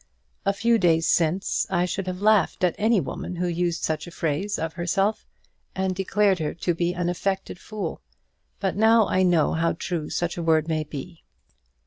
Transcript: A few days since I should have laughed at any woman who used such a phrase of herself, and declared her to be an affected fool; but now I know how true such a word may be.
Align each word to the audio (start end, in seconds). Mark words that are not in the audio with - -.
A 0.47 0.51
few 0.53 0.79
days 0.79 1.07
since 1.07 1.67
I 1.69 1.85
should 1.85 2.07
have 2.07 2.23
laughed 2.23 2.63
at 2.63 2.73
any 2.79 2.99
woman 2.99 3.35
who 3.35 3.47
used 3.47 3.83
such 3.83 4.07
a 4.07 4.09
phrase 4.09 4.57
of 4.57 4.73
herself, 4.73 5.27
and 5.75 5.93
declared 5.95 6.39
her 6.39 6.55
to 6.55 6.73
be 6.73 6.95
an 6.95 7.07
affected 7.07 7.59
fool; 7.59 8.01
but 8.59 8.75
now 8.75 9.07
I 9.07 9.21
know 9.21 9.53
how 9.53 9.73
true 9.73 10.09
such 10.09 10.37
a 10.37 10.41
word 10.43 10.67
may 10.67 10.83
be. 10.83 11.23